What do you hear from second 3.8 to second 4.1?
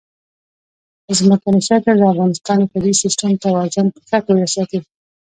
په